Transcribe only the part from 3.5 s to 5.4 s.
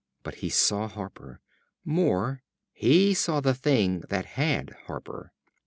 thing that had Harper.